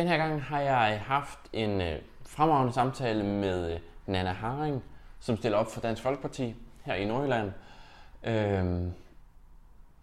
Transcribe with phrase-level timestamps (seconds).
[0.00, 4.82] Den her gang har jeg haft en øh, fremragende samtale med øh, Nana Haring,
[5.18, 7.52] som stiller op for Dansk Folkeparti her i Nordjylland.
[8.24, 8.92] Øhm,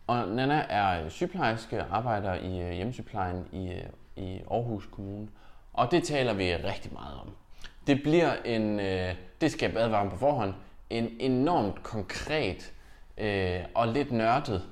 [0.07, 3.83] og Nana er øh, sygeplejerske og arbejder i øh, hjemmesygeplejen i, øh,
[4.15, 5.27] i Aarhus Kommune.
[5.73, 7.29] Og det taler vi rigtig meget om.
[7.87, 10.53] Det bliver en, øh, det skal jeg advare på forhånd,
[10.89, 12.73] en enormt konkret
[13.17, 14.63] øh, og lidt nørdet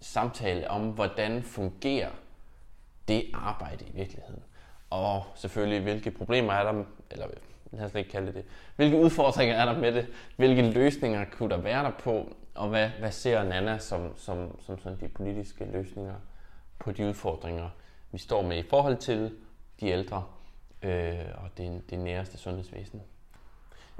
[0.00, 2.10] samtale om, hvordan fungerer
[3.08, 4.42] det arbejde i virkeligheden.
[4.90, 7.26] Og selvfølgelig, hvilke problemer er der, eller
[7.72, 8.44] lad os ikke kalde det det,
[8.76, 12.88] hvilke udfordringer er der med det, hvilke løsninger kunne der være der på, og hvad,
[12.98, 16.14] hvad ser Nana som, som, som sådan de politiske løsninger
[16.78, 17.68] på de udfordringer,
[18.12, 19.32] vi står med i forhold til
[19.80, 20.24] de ældre
[20.82, 23.02] øh, og det, det næreste sundhedsvæsen.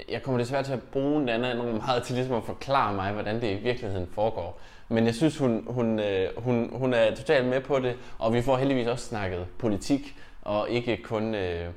[0.09, 3.41] Jeg kommer desværre til at bruge Nana enormt meget til ligesom at forklare mig, hvordan
[3.41, 4.61] det i virkeligheden foregår.
[4.89, 8.43] Men jeg synes, hun, hun, øh, hun, hun er totalt med på det, og vi
[8.43, 11.71] får heldigvis også snakket politik, og ikke kun, øh,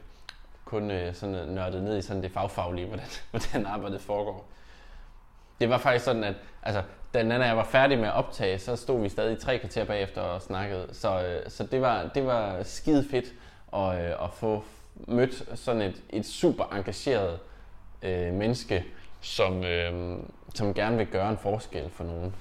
[0.65, 4.45] kun øh, sådan nørdet ned i sådan det fagfaglige, hvordan, hvordan arbejdet foregår.
[5.59, 6.83] Det var faktisk sådan, at altså,
[7.13, 9.85] da Nana og jeg var færdig med at optage, så stod vi stadig tre kvarter
[9.85, 10.87] bagefter og snakkede.
[10.91, 13.25] Så, øh, så det, var, det var skide fedt
[13.73, 14.63] at, øh, at få
[14.95, 17.39] mødt sådan et, et super engageret
[18.01, 18.85] øh, menneske,
[19.21, 20.17] som, øh,
[20.55, 22.35] som gerne vil gøre en forskel for nogen.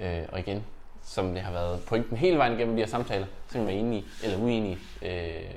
[0.00, 0.64] Øh, og igen,
[1.02, 4.04] som det har været pointen hele vejen igennem de her samtaler, så kan være enige
[4.24, 5.54] eller uenige øh,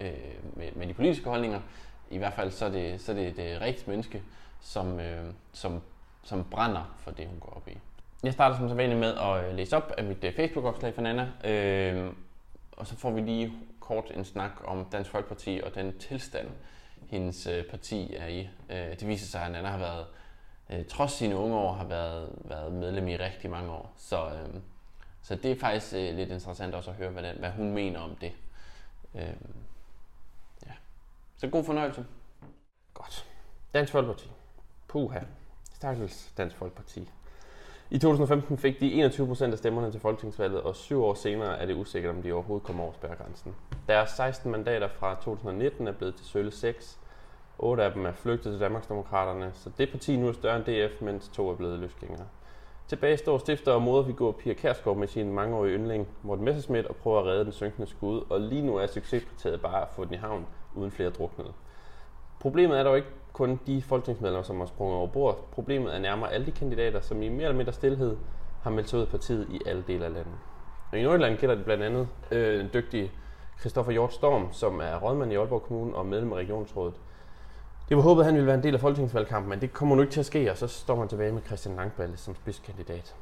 [0.00, 0.10] øh,
[0.56, 1.60] med, med de politiske holdninger.
[2.10, 4.22] I hvert fald så er det, så er det et rigtige menneske,
[4.60, 5.82] som, øh, som,
[6.22, 7.78] som brænder for det, hun går op i.
[8.22, 11.28] Jeg starter som sædvanligt med at øh, læse op af mit øh, Facebook-opslag for Nana,
[11.44, 12.10] øh,
[12.72, 16.48] og så får vi lige kort en snak om Dansk Folkeparti og den tilstand,
[17.10, 18.48] hendes øh, parti er i.
[18.70, 20.06] Øh, det viser sig, at Nana har været,
[20.70, 23.92] øh, trods sine unge år, har været, været medlem i rigtig mange år.
[23.96, 24.60] Så, øh,
[25.22, 28.00] så det er faktisk øh, lidt interessant også at høre, hvad, den, hvad hun mener
[28.00, 28.32] om det.
[29.14, 29.34] Øh,
[30.66, 30.72] ja.
[31.36, 32.06] Så god fornøjelse.
[32.94, 33.26] Godt.
[33.74, 34.30] Dansk Folkeparti.
[34.88, 35.20] Puha.
[35.74, 37.10] Stakkels Dansk Folkeparti.
[37.90, 41.66] I 2015 fik de 21 procent af stemmerne til folketingsvalget, og syv år senere er
[41.66, 43.54] det usikkert, om de overhovedet kommer over spærregrænsen.
[43.88, 46.98] Deres 16 mandater fra 2019 er blevet til sølle 6.
[47.58, 51.00] Otte af dem er flygtet til Danmarksdemokraterne, så det parti nu er større end DF,
[51.00, 52.26] mens to er blevet løsgængere.
[52.88, 57.20] Tilbage står stifter og moderfigur Pia Kærsgaard med sin mangeårige yndling Morten Messerschmidt og prøver
[57.20, 60.16] at redde den synkende skud, og lige nu er succeskriteriet bare at få den i
[60.16, 61.52] havn uden flere druknede.
[62.40, 65.48] Problemet er dog ikke kun de folketingsmedlemmer, som har sprunget over bord.
[65.52, 68.16] Problemet er nærmere alle de kandidater, som i mere eller mindre stillhed
[68.62, 70.34] har meldt sig ud af partiet i alle dele af landet.
[70.92, 73.12] Og i Nordjylland gælder det blandt andet øh, en dygtig
[73.60, 76.94] Christoffer Hjort Storm, som er rådmand i Aalborg Kommune og medlem af regionsrådet.
[77.88, 80.02] Det var håbet, at han ville være en del af folketingsvalgkampen, men det kommer nu
[80.02, 83.14] ikke til at ske, og så står man tilbage med Christian Langballe som spidskandidat.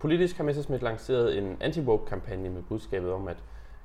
[0.00, 3.36] Politisk har Messerschmidt lanceret en anti-woke-kampagne med budskabet om, at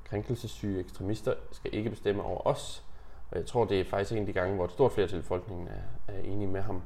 [0.09, 2.83] krænkelsessyge ekstremister skal ikke bestemme over os,
[3.31, 5.23] og jeg tror, det er faktisk en af de gange, hvor et stort flertal af
[5.23, 6.81] befolkningen er, er enige med ham.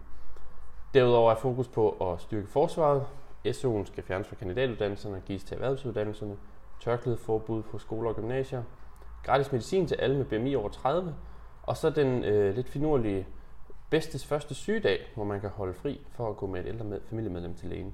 [0.94, 3.06] Derudover er fokus på at styrke forsvaret.
[3.48, 6.38] SU'en skal fjernes fra kandidatuddannelserne og gives til erhvervsuddannelserne.
[6.80, 8.64] Tørklædeforbud på skoler og gymnasier.
[9.24, 11.16] Gratis medicin til alle med BMI over 30.
[11.64, 13.28] Og så den øh, lidt finurlige
[13.90, 17.00] bedstes første sygedag, hvor man kan holde fri for at gå med et ældre med,
[17.10, 17.94] familiemedlem til lægen.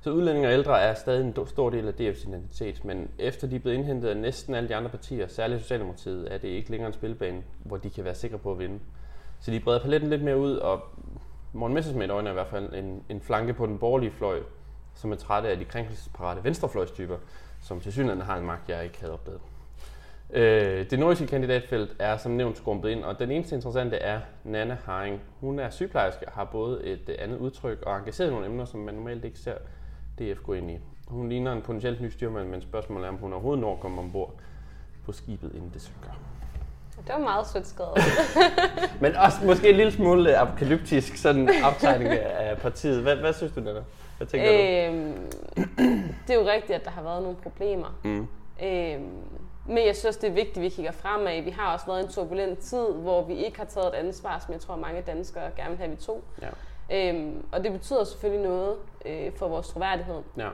[0.00, 3.56] Så udlændinge og ældre er stadig en stor del af DF's identitet, men efter de
[3.56, 6.86] er blevet indhentet af næsten alle de andre partier, særligt Socialdemokratiet, er det ikke længere
[6.86, 8.80] en spilbane, hvor de kan være sikre på at vinde.
[9.40, 10.80] Så de breder paletten lidt mere ud, og
[11.52, 14.42] Morten Messersmith øjner i hvert fald en, en flanke på den borgerlige fløj,
[14.94, 17.16] som er træt af de krænkelsesparate venstrefløjstyper,
[17.60, 19.40] som til synligheden har en magt, jeg ikke havde opdaget.
[20.30, 24.76] Øh, det nordiske kandidatfelt er som nævnt skrumpet ind, og den eneste interessante er Nana
[24.84, 25.20] Haring.
[25.40, 28.80] Hun er sygeplejerske og har både et andet udtryk og engageret i nogle emner, som
[28.80, 29.54] man normalt ikke ser
[30.18, 30.78] DF gå ind i.
[31.08, 34.00] Hun ligner en potentielt ny styrmand, men spørgsmålet er, om hun overhovedet når at komme
[34.00, 34.34] ombord
[35.04, 36.10] på skibet, inden det synker.
[37.06, 37.98] Det var meget sødt skrevet.
[39.02, 43.02] men også måske en lille smule apokalyptisk sådan aftegning af partiet.
[43.02, 43.80] Hvad, hvad synes du, Nana?
[44.16, 44.50] Hvad tænker
[44.88, 45.14] øhm,
[45.56, 45.62] du?
[46.26, 47.98] Det er jo rigtigt, at der har været nogle problemer.
[48.04, 48.26] Mm.
[48.62, 49.10] Øhm,
[49.68, 51.42] men jeg synes, det er vigtigt, at vi kigger fremad.
[51.42, 54.52] Vi har også været en turbulent tid, hvor vi ikke har taget et ansvar, som
[54.52, 56.24] jeg tror, mange danskere gerne vil have, vi to.
[56.42, 56.48] Ja.
[56.90, 58.76] Øhm, og det betyder selvfølgelig noget
[59.06, 60.22] øh, for vores troværdighed.
[60.36, 60.48] Ja.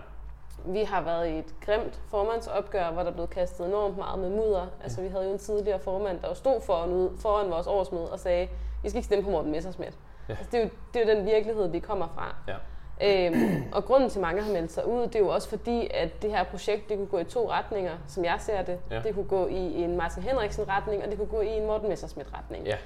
[0.66, 4.66] Vi har været i et grimt formandsopgør, hvor der blev kastet enormt meget med mudder.
[4.82, 8.48] Altså, vi havde jo en tidligere formand, der stod foran, foran vores årsmøde og sagde,
[8.82, 9.96] vi skal ikke stemme på Morten Messersmith.
[10.28, 10.34] Ja.
[10.34, 12.36] Altså, det, er jo, det er jo den virkelighed, vi kommer fra.
[12.48, 12.56] Ja.
[13.02, 15.90] Øhm, og grunden til, at mange har meldt sig ud, det er jo også fordi,
[15.94, 18.78] at det her projekt, det kunne gå i to retninger, som jeg ser det.
[18.90, 19.00] Ja.
[19.00, 22.66] Det kunne gå i en Martin Henriksen-retning, og det kunne gå i en Morten Messersmith-retning.
[22.66, 22.76] Ja.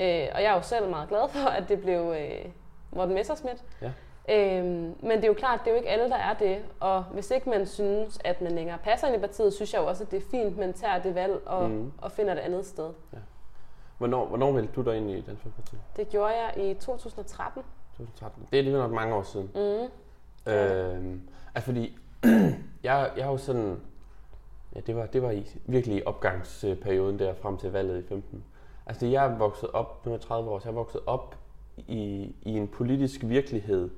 [0.00, 2.14] Øh, og jeg er jo selv meget glad for, at det blev...
[2.18, 2.50] Øh,
[2.96, 3.64] Morten Messerschmidt.
[3.82, 3.90] Ja.
[4.28, 6.64] Øhm, men det er jo klart, det er jo ikke alle, der er det.
[6.80, 9.86] Og hvis ikke man synes, at man længere passer ind i partiet, synes jeg jo
[9.86, 11.92] også, at det er fint, man tager det valg og, mm.
[11.98, 12.90] og finder et andet sted.
[13.12, 13.18] Ja.
[13.98, 15.76] Hvornår, hvornår meldte du dig ind i Dansk Folkeparti?
[15.96, 17.62] Det gjorde jeg i 2013.
[17.96, 18.46] 2013.
[18.52, 19.50] Det er lige nok mange år siden.
[19.54, 20.52] Mm.
[20.52, 21.20] Øhm,
[21.54, 21.98] altså fordi,
[22.82, 23.80] jeg, jeg har jo sådan,
[24.74, 28.44] ja, det var, det var i, virkelig i opgangsperioden der frem til valget i 15.
[28.86, 31.36] Altså jeg er vokset op, nu er 30 år, så jeg er vokset op
[31.76, 33.90] i, i en politisk virkelighed,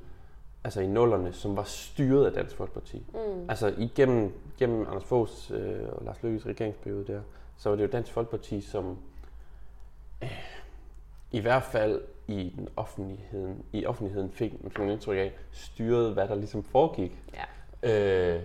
[0.64, 3.06] altså i nullerne, som var styret af Dansk Folkeparti.
[3.14, 3.50] Mm.
[3.50, 7.20] Altså igennem gennem Anders Foghs øh, og Lars Løkkes regeringsperiode der,
[7.56, 8.98] så var det jo Dansk Folkeparti, som
[10.22, 10.28] øh,
[11.30, 16.28] i hvert fald i den offentligheden, i offentligheden fik man sådan indtryk af, styrede, hvad
[16.28, 17.22] der ligesom foregik.
[17.82, 18.34] Ja.
[18.34, 18.42] Øh,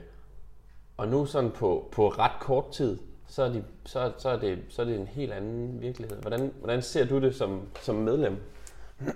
[0.98, 4.60] og nu sådan på, på ret kort tid, så er, de, så, så, er det,
[4.70, 6.18] så er det en helt anden virkelighed.
[6.22, 8.38] Hvordan, hvordan ser du det som, som medlem?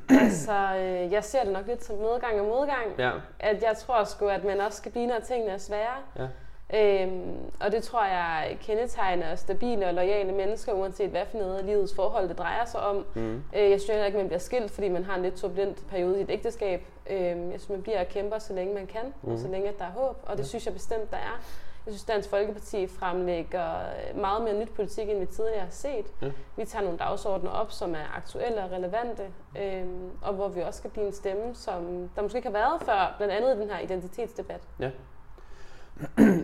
[0.10, 2.86] altså, øh, jeg ser det nok lidt som medgang og modgang.
[2.98, 3.12] Ja.
[3.40, 5.98] At jeg tror sgu, at man også skal blive, når tingene er svære.
[6.16, 6.28] Ja.
[6.74, 11.66] Øhm, og det tror jeg kendetegner stabile og lojale mennesker, uanset hvad for noget af
[11.66, 13.06] livets forhold det drejer sig om.
[13.16, 13.44] Mm.
[13.56, 16.20] Øh, jeg synes ikke, at man bliver skilt, fordi man har en lidt turbulent periode
[16.20, 16.86] i et ægteskab.
[17.10, 19.32] Øhm, jeg synes, man bliver og kæmper, så længe man kan, mm.
[19.32, 20.18] og så længe at der er håb.
[20.24, 20.48] Og det ja.
[20.48, 21.42] synes jeg bestemt, der er.
[21.86, 23.72] Jeg synes, Dansk Folkeparti fremlægger
[24.16, 26.06] meget mere nyt politik, end vi tidligere har set.
[26.22, 26.28] Ja.
[26.56, 29.24] Vi tager nogle dagsordner op, som er aktuelle og relevante,
[29.60, 32.82] øhm, og hvor vi også skal blive en stemme, som der måske ikke har været
[32.82, 34.62] før, blandt andet i den her identitetsdebat.
[34.80, 34.90] Ja.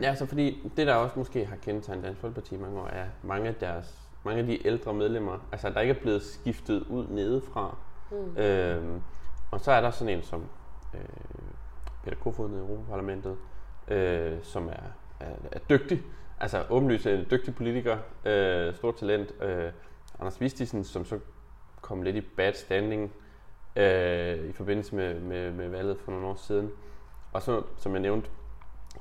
[0.02, 3.06] Ja, så fordi det, der også måske har kendetegnet Dansk Folkeparti i mange år, er
[3.24, 7.08] mange af, deres, mange af de ældre medlemmer, altså der ikke er blevet skiftet ud
[7.08, 7.78] nedefra.
[8.12, 8.38] Mm.
[8.38, 9.02] Øhm,
[9.52, 10.44] og så er der sådan en som
[10.94, 11.00] øh,
[12.04, 13.38] Peter Kofod i Europaparlamentet,
[13.88, 14.92] øh, som er
[15.24, 16.02] er, er dygtig,
[16.40, 19.34] altså åbenlyst en dygtig politiker, øh, stort talent.
[19.42, 19.72] Øh,
[20.20, 21.20] Anders Vistisen, som så
[21.82, 23.12] kom lidt i bad standing
[23.76, 26.72] øh, i forbindelse med, med, med valget for nogle år siden.
[27.34, 28.30] Og så, som jeg nævnte,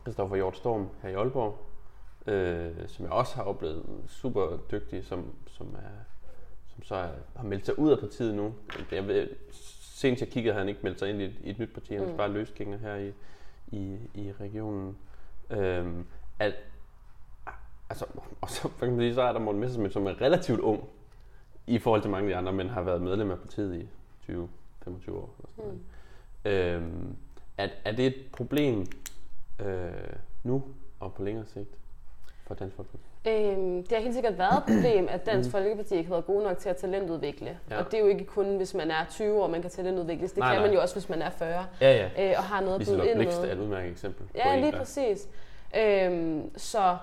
[0.01, 1.59] Christoffer Hjort Storm her i Aalborg,
[2.27, 6.05] øh, som jeg også har oplevet super dygtig, som, som, er,
[6.75, 8.55] som så er, har meldt sig ud af partiet nu.
[8.93, 9.29] Jeg ved,
[9.81, 11.95] senest jeg kiggede, havde han ikke meldt sig ind i et, i et nyt parti.
[11.95, 12.17] Han er mm.
[12.17, 13.13] bare løsgænger her i,
[13.67, 14.97] i, i regionen.
[15.51, 16.07] Øhm,
[16.39, 16.55] at,
[17.91, 18.07] altså,
[18.41, 20.89] og så, for kan man sige, så er der Morten Messersmith, som er relativt ung
[21.67, 23.89] i forhold til mange af de andre, men har været medlem af partiet i
[24.33, 25.35] 20-25 år.
[25.39, 25.71] Og sådan
[26.45, 26.51] mm.
[26.51, 27.17] øhm,
[27.59, 28.87] er, er det et problem
[29.65, 29.93] øh,
[30.43, 30.63] nu
[31.01, 31.75] og på længere sigt
[32.47, 33.05] for Dansk Folkeparti?
[33.29, 35.53] Øhm, det har helt sikkert været et problem, at Dansk mm.
[35.53, 37.59] Folkeparti ikke har været gode nok til at talentudvikle.
[37.71, 37.79] Ja.
[37.79, 40.33] Og det er jo ikke kun, hvis man er 20 år, man kan talentudvikles.
[40.33, 40.67] Det nej, kan nej.
[40.67, 41.67] man jo også, hvis man er 40.
[41.81, 42.31] Ja, ja.
[42.31, 43.27] Øh, og har noget at byde ind med.
[43.27, 44.27] er et udmærket eksempel.
[44.35, 44.79] Ja, lige der.
[44.79, 45.29] præcis.
[45.77, 46.97] Øhm, så,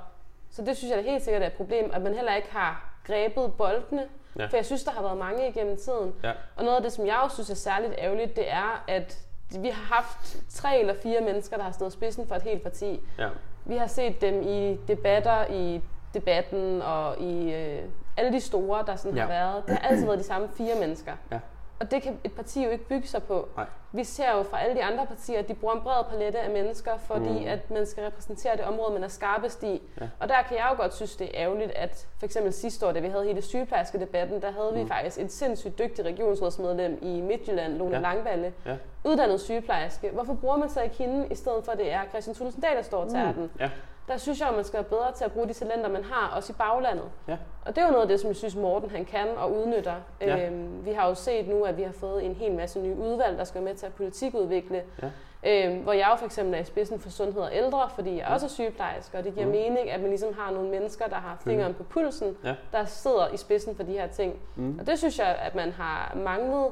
[0.50, 2.94] så det synes jeg da helt sikkert er et problem, at man heller ikke har
[3.04, 4.04] grebet boldene.
[4.40, 4.46] Ja.
[4.46, 6.14] For jeg synes, der har været mange igennem tiden.
[6.24, 6.32] Ja.
[6.56, 9.20] Og noget af det, som jeg også synes er særligt ærgerligt, det er, at
[9.58, 13.00] vi har haft tre eller fire mennesker, der har stået spidsen for et helt parti.
[13.18, 13.28] Ja.
[13.66, 15.82] Vi har set dem i debatter i
[16.14, 17.80] debatten og i øh,
[18.18, 19.22] alle de store, der sådan ja.
[19.22, 19.64] har været.
[19.68, 21.12] Det har altid været de samme fire mennesker.
[21.32, 21.40] Ja.
[21.80, 23.48] Og det kan et parti jo ikke bygge sig på.
[23.56, 23.66] Nej.
[23.92, 26.50] Vi ser jo fra alle de andre partier, at de bruger en bred palette af
[26.50, 27.48] mennesker, fordi mm.
[27.48, 29.82] at man skal repræsentere det område, man er skarpest i.
[30.02, 30.08] Ja.
[30.20, 32.92] Og der kan jeg jo godt synes, det er ærgerligt, at for eksempel sidste år,
[32.92, 34.78] da vi havde hele sygeplejerske-debatten, der havde mm.
[34.78, 38.02] vi faktisk et sindssygt dygtigt regionsrådsmedlem i Midtjylland, Lone ja.
[38.02, 38.76] Langballe, ja.
[39.04, 40.10] uddannet sygeplejerske.
[40.10, 42.76] Hvorfor bruger man så ikke hende, i stedet for at det er Christian Thulesen Dahl,
[42.76, 43.34] der står til mm.
[43.34, 43.52] den?
[43.60, 43.70] Ja
[44.10, 46.36] der synes jeg, at man skal være bedre til at bruge de talenter, man har,
[46.36, 47.06] også i baglandet.
[47.28, 47.38] Ja.
[47.66, 49.96] Og det er jo noget af det, som jeg synes, Morten han kan og udnytter.
[50.22, 50.48] Ja.
[50.48, 53.38] Øhm, vi har jo set nu, at vi har fået en hel masse nye udvalg,
[53.38, 54.84] der skal med til at politikudvikle.
[55.02, 55.10] Ja.
[55.44, 58.28] Øhm, hvor jeg jo for eksempel er i spidsen for sundhed og ældre, fordi jeg
[58.28, 59.52] også er sygeplejerske, og det giver mm.
[59.52, 62.56] mening, at man ligesom har nogle mennesker, der har fingeren på pulsen, ja.
[62.72, 64.40] der sidder i spidsen for de her ting.
[64.56, 64.80] Mm.
[64.80, 66.68] Og det synes jeg, at man har manglet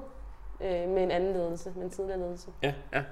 [0.61, 2.47] øh, med en anden ledelse, med en tidligere ledelse.
[2.63, 3.03] Ja, ja.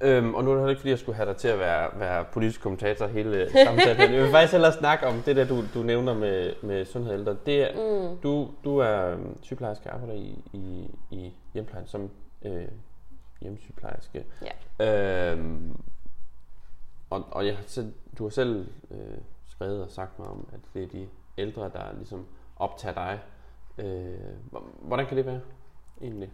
[0.00, 2.00] Øhm, og nu er det heller ikke, fordi jeg skulle have dig til at være,
[2.00, 4.14] være politisk kommentator hele samtalen.
[4.14, 7.36] jeg vil faktisk hellere snakke om det der, du, du nævner med, med sundhed ældre.
[7.46, 7.72] Det er,
[8.10, 8.16] mm.
[8.16, 12.10] du, du er øhm, sygeplejerske og arbejder i, i, i hjemplejen som
[12.42, 12.68] øh,
[13.40, 14.24] hjemmesygeplejerske.
[14.78, 15.32] Ja.
[15.32, 15.80] Øhm,
[17.10, 17.86] og, og jeg, så,
[18.18, 21.92] du har selv øh, skrevet og sagt mig om, at det er de ældre, der
[21.96, 22.26] ligesom
[22.56, 23.20] optager dig.
[23.78, 24.14] Øh,
[24.82, 25.40] hvordan kan det være
[26.02, 26.30] egentlig?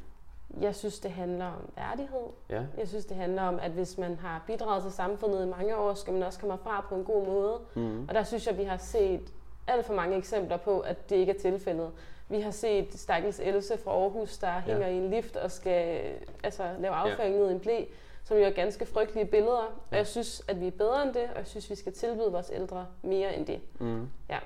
[0.61, 2.27] Jeg synes, det handler om værdighed.
[2.51, 2.63] Ja.
[2.79, 5.95] Jeg synes, det handler om, at hvis man har bidraget til samfundet i mange år,
[5.95, 7.61] skal man også komme fra på en god måde.
[7.75, 8.09] Mm.
[8.09, 9.33] Og der synes jeg, vi har set
[9.67, 11.91] alt for mange eksempler på, at det ikke er tilfældet.
[12.29, 14.61] Vi har set Stakkels Else fra Aarhus, der ja.
[14.61, 16.01] hænger i en lift og skal
[16.43, 17.41] altså, lave afføring ja.
[17.41, 17.85] ned i en blæ,
[18.25, 19.63] som jo er ganske frygtelige billeder.
[19.63, 19.91] Ja.
[19.91, 22.33] Og jeg synes, at vi er bedre end det, og jeg synes, vi skal tilbyde
[22.33, 23.61] vores ældre mere end det.
[23.81, 24.09] Mm.
[24.31, 24.39] Ja.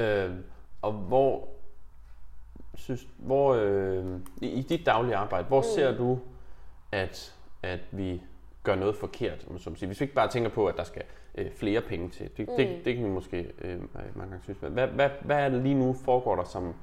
[0.00, 0.36] Øh,
[0.82, 1.48] og hvor
[2.74, 4.04] synes, hvor, øh,
[4.42, 5.66] i dit daglige arbejde, hvor mm.
[5.74, 6.18] ser du,
[6.92, 8.22] at at vi
[8.62, 9.86] gør noget forkert, om man så må sige.
[9.86, 11.02] Hvis vi ikke bare tænker på, at der skal
[11.34, 12.30] øh, flere penge til.
[12.36, 12.56] Det, mm.
[12.56, 14.58] det, det kan vi måske øh, mange gange synes.
[14.60, 16.74] Hvad, hvad, hvad er det lige nu foregår der, som,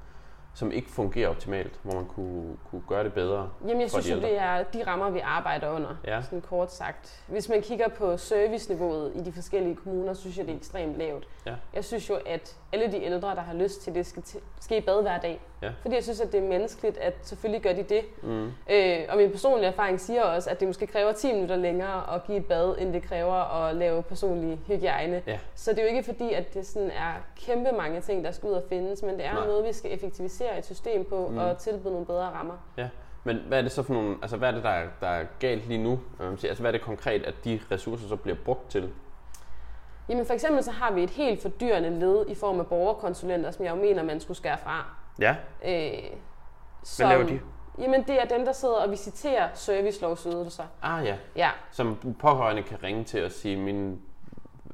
[0.54, 4.12] som ikke fungerer optimalt, hvor man kunne, kunne gøre det bedre Jamen jeg synes de
[4.12, 6.22] jo, det er de rammer, vi arbejder under, Ja.
[6.22, 7.24] sådan kort sagt.
[7.28, 11.28] Hvis man kigger på serviceniveauet i de forskellige kommuner, synes jeg, det er ekstremt lavt.
[11.46, 11.54] Ja.
[11.74, 14.22] Jeg synes jo, at alle de ældre, der har lyst til det, skal,
[14.60, 15.40] skal i bad hver dag.
[15.62, 15.70] Ja.
[15.82, 18.02] Fordi jeg synes, at det er menneskeligt, at selvfølgelig gør de det.
[18.22, 18.52] Mm.
[18.70, 22.24] Øh, og min personlige erfaring siger også, at det måske kræver 10 minutter længere at
[22.26, 25.22] give et bad, end det kræver at lave personlig hygiejne.
[25.26, 25.38] Ja.
[25.54, 27.12] Så det er jo ikke fordi, at det sådan er
[27.46, 29.46] kæmpe mange ting, der skal ud og findes, men det er Nej.
[29.46, 31.38] noget, vi skal effektivisere et system på Mm.
[31.38, 32.54] og tilbyde nogle bedre rammer.
[32.76, 32.88] Ja,
[33.24, 35.24] men hvad er det så for nogle, altså hvad er det, der er, der er
[35.40, 36.00] galt lige nu?
[36.20, 38.90] Altså hvad er det konkret, at de ressourcer så bliver brugt til?
[40.08, 43.64] Jamen for eksempel så har vi et helt fordyrende led i form af borgerkonsulenter, som
[43.64, 44.96] jeg jo mener, man skulle skære fra.
[45.18, 45.92] Ja, Øh,
[46.96, 47.40] hvad laver de?
[47.78, 50.64] Jamen det er dem, der sidder og visiterer servicelovsydelser.
[50.82, 54.00] Ah ja, Ja, som pårørende kan ringe til og sige, min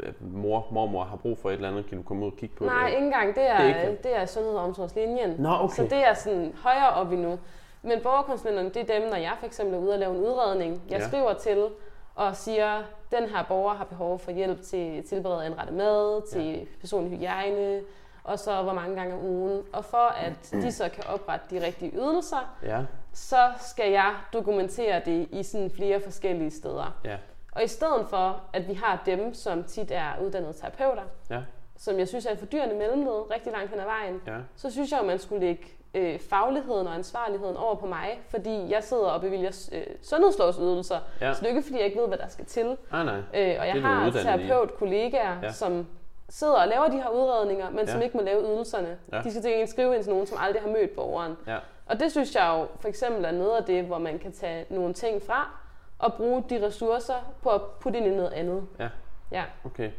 [0.01, 2.57] øh, mor, mormor har brug for et eller andet, kan du komme ud og kigge
[2.57, 2.91] på nej, det?
[2.91, 3.35] ikke engang.
[3.35, 5.31] Det er, Det er ikke det er sundhed- og omsorgslinjen.
[5.39, 5.75] Nå, okay.
[5.75, 7.39] Så det er sådan højere op endnu.
[7.83, 10.83] Men borgerkonsulenterne, det er dem, når jeg for eksempel er ude og lave en udredning.
[10.91, 11.07] Jeg Ja.
[11.09, 11.67] skriver til
[12.15, 16.45] og siger, den her borger har behov for hjælp til at tilberede anrettet mad, til
[16.45, 16.65] ja.
[16.81, 17.81] personlig hygiejne,
[18.27, 19.63] og så hvor mange gange om ugen.
[19.73, 22.81] Og for at de så kan oprette de rigtige ydelser, Ja,
[23.13, 26.99] så skal jeg dokumentere det i sådan flere forskellige steder.
[27.05, 27.17] ja,
[27.53, 31.41] Og i stedet for, at vi har dem, som tit er uddannede terapeuter, ja,
[31.79, 34.91] som jeg synes er et fordyrende mellemled rigtig langt hen ad vejen, ja, så synes
[34.93, 35.65] jeg, at man skulle lægge
[35.95, 41.33] øh, fagligheden og ansvarligheden over på mig, fordi jeg sidder og bevilger øh, sundhedslovsydelser, Ja.
[41.33, 42.77] så det er ikke, fordi jeg ikke ved, hvad der skal til.
[42.93, 45.53] ah nej, Øh, og jeg har terapeut-kollegaer, ja.
[45.53, 45.87] som
[46.29, 48.05] sidder og laver de her udredninger, men som Ja.
[48.05, 48.99] ikke må lave ydelserne.
[49.13, 49.17] Ja.
[49.23, 51.37] De skal til gengæld skrive ind til nogen, som aldrig har mødt borgeren.
[51.47, 54.33] ja, Og det synes jeg jo for eksempel er noget af det, hvor man kan
[54.33, 55.51] tage nogle ting fra
[55.99, 58.67] og bruge de ressourcer på at putte ind i noget andet.
[58.79, 58.89] Ja.
[59.33, 59.45] Ja.
[59.65, 59.91] okay.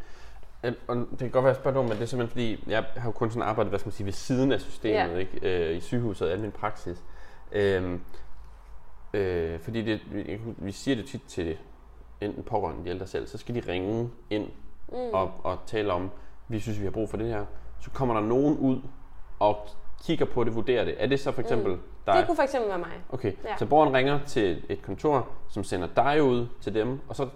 [0.64, 2.86] Øh, Og det kan godt være, at jeg spørger men det er simpelthen fordi, jeg
[2.98, 5.18] har jo kun sådan arbejdet, hvad skal man sige, ved siden af systemet, Ja.
[5.18, 5.40] ikke?
[5.70, 6.98] Øh, i sygehuset og al min praksis.
[7.52, 8.02] Øhm,
[9.14, 10.00] øh, fordi det,
[10.58, 11.58] vi, siger det tit til
[12.22, 14.50] enten pårørende de ældre selv, så skal de ringe ind
[14.90, 14.98] Mm.
[15.14, 16.12] og, og tale om,
[16.48, 17.46] vi synes, vi har brug for det her.
[17.80, 18.82] Så kommer der nogen ud
[19.40, 19.68] og
[20.04, 20.96] kigger på det, vurderer det.
[21.04, 21.82] Er det så for eksempel Mm.
[22.06, 22.16] dig?
[22.16, 22.92] Det kunne for eksempel være mig.
[23.10, 23.58] Okay, Ja.
[23.58, 27.30] så borgeren ringer til et kontor, som sender dig ud til dem, og så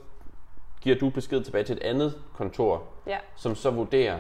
[0.82, 3.18] giver du besked tilbage til et andet kontor, Ja.
[3.36, 4.20] som så vurderer,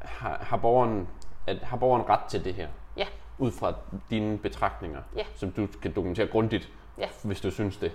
[0.00, 1.08] har, har, borgeren,
[1.46, 2.68] at, har borgeren ret til det her?
[2.96, 3.06] Ja.
[3.38, 3.74] Ud fra
[4.10, 5.24] dine betragtninger, Ja.
[5.34, 7.06] som du kan dokumentere grundigt, Ja.
[7.24, 7.92] hvis du synes det.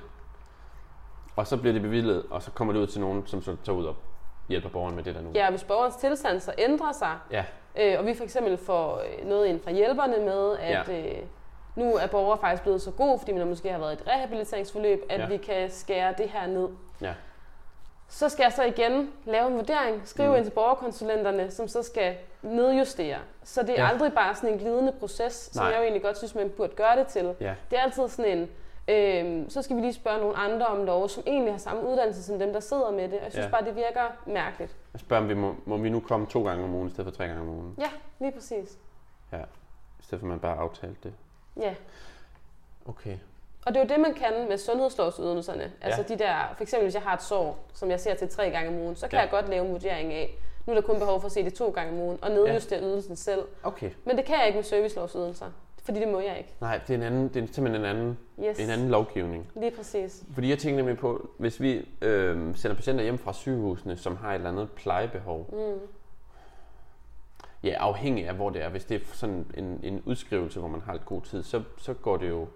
[1.35, 3.77] Og så bliver det bevillet, og så kommer det ud til nogen, som så tager
[3.77, 3.95] ud og
[4.49, 5.31] hjælper borgeren med det der nu.
[5.35, 7.45] Ja, hvis borgerens tilstand så ændrer sig, Ja,
[7.79, 10.99] øh, og vi for eksempel får øh, noget ind fra hjælperne med, at Ja.
[11.07, 11.23] øh,
[11.75, 15.05] nu er borger faktisk blevet så god, fordi man måske har været i et rehabiliteringsforløb,
[15.09, 15.27] at Ja.
[15.27, 16.67] vi kan skære det her ned.
[17.01, 17.13] ja,
[18.09, 20.35] Så skal jeg så igen lave en vurdering, skrive Mm.
[20.35, 23.17] ind til borgerkonsulenterne, som så skal nedjustere.
[23.43, 23.89] Så det er Ja.
[23.89, 25.69] aldrig bare sådan en glidende proces, som Nej.
[25.71, 27.35] jeg jo egentlig godt synes, man burde gøre det til.
[27.39, 28.49] ja, Det er altid sådan en,
[28.87, 32.23] øh, så skal vi lige spørge nogle andre om lov, som egentlig har samme uddannelse
[32.23, 33.13] som dem, der sidder med det.
[33.23, 33.51] Jeg synes Ja.
[33.51, 34.75] bare, det virker mærkeligt.
[34.93, 37.05] Jeg spørger, om vi må, må vi nu komme to gange om ugen, i stedet
[37.05, 37.75] for tre gange om ugen?
[37.79, 37.89] Ja,
[38.19, 38.77] lige præcis.
[39.31, 39.37] Ja,
[39.99, 41.13] i stedet for at man bare aftalte det.
[41.59, 41.75] Ja.
[42.85, 43.17] Okay.
[43.65, 45.71] Og det er jo det, man kan med sundhedslovsydelserne.
[45.81, 46.13] Altså Ja.
[46.15, 48.69] de der, for eksempel hvis jeg har et sår, som jeg ser til tre gange
[48.69, 49.21] om ugen, så kan Ja.
[49.21, 50.29] jeg godt lave en vurdering af,
[50.65, 52.81] nu er der kun behov for at se det to gange om ugen, og nedjustere
[52.81, 53.41] ydelsen selv.
[53.63, 53.91] Okay.
[54.05, 55.45] Men det kan jeg ikke med servicelovsydelser,
[55.87, 56.53] fordi det må jeg ikke.
[56.61, 58.17] Nej, det er, en anden, det er simpelthen en anden,
[58.49, 59.51] Yes, en anden lovgivning.
[59.55, 60.23] lige præcis.
[60.33, 64.29] Fordi jeg tænker nemlig på, hvis vi øh, sender patienter hjem fra sygehusene, som har
[64.31, 65.87] et eller andet plejebehov, Mm.
[67.63, 68.69] ja, afhængig af hvor det er.
[68.69, 71.93] Hvis det er sådan en, en udskrivelse, hvor man har lidt god tid, så, så
[71.93, 72.47] går det jo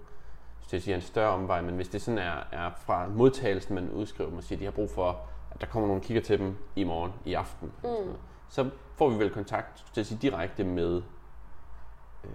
[0.61, 1.61] så jeg siger, en større omvej.
[1.61, 4.89] Men hvis det sådan er, er fra modtagelsen, man udskriver, man siger, de har brug
[4.89, 5.19] for,
[5.51, 7.81] at der kommer nogen og kigger til dem i morgen, i aften, mm.
[7.83, 8.19] sådan noget,
[8.49, 11.01] så får vi vel kontakt til at sige, direkte med,
[12.23, 12.29] øh,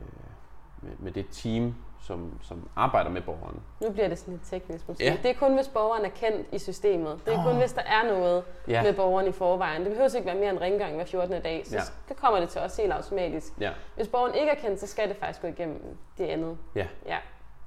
[0.87, 3.61] med, med det team, som, som arbejder med borgeren.
[3.83, 5.05] Nu bliver det sådan lidt teknisk måske.
[5.05, 5.16] Ja.
[5.23, 7.19] Det er kun, hvis borgeren er kendt i systemet.
[7.26, 7.59] Det er kun, Åh.
[7.59, 8.83] hvis der er noget Ja.
[8.83, 9.83] med borgeren i forvejen.
[9.83, 11.43] Det behøver ikke være mere end ringgang hver 14.
[11.43, 11.81] dag, så Ja.
[12.09, 13.52] så kommer det til os helt automatisk.
[13.61, 16.57] Ja, Hvis borgeren ikke er kendt, så skal det faktisk gå igennem det andet.
[16.75, 16.87] ja.
[17.07, 17.16] Ja.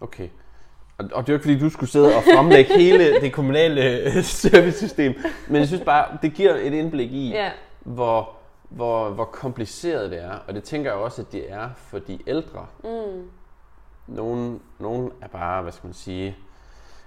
[0.02, 0.30] Okay.
[0.98, 4.10] Og, og det er jo ikke fordi, du skulle sidde og fremlægge hele det kommunale
[4.24, 5.14] servicesystem,
[5.48, 7.50] men jeg synes bare, det giver et indblik i, Ja,
[7.80, 8.36] hvor,
[8.70, 10.32] hvor, hvor kompliceret det er.
[10.48, 12.68] Og det tænker jeg også, at det er for de ældre.
[12.84, 13.30] mm.
[14.08, 16.38] Nogle, nogle er bare, hvad skal man sige,